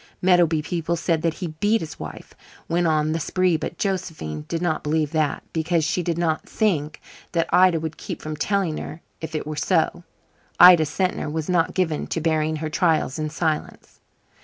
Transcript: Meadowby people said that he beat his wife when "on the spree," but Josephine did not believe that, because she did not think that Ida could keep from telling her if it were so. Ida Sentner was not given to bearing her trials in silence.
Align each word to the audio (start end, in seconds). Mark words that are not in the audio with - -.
Meadowby 0.19 0.63
people 0.63 0.95
said 0.95 1.21
that 1.21 1.35
he 1.35 1.49
beat 1.59 1.79
his 1.79 1.99
wife 1.99 2.33
when 2.65 2.87
"on 2.87 3.11
the 3.11 3.19
spree," 3.19 3.55
but 3.55 3.77
Josephine 3.77 4.45
did 4.47 4.59
not 4.59 4.81
believe 4.81 5.11
that, 5.11 5.43
because 5.53 5.85
she 5.85 6.01
did 6.01 6.17
not 6.17 6.49
think 6.49 6.99
that 7.33 7.45
Ida 7.51 7.79
could 7.79 7.97
keep 7.97 8.19
from 8.19 8.35
telling 8.35 8.79
her 8.79 9.01
if 9.21 9.35
it 9.35 9.45
were 9.45 9.55
so. 9.55 10.03
Ida 10.59 10.87
Sentner 10.87 11.29
was 11.31 11.47
not 11.49 11.75
given 11.75 12.07
to 12.07 12.19
bearing 12.19 12.55
her 12.55 12.67
trials 12.69 13.19
in 13.19 13.29
silence. 13.29 13.99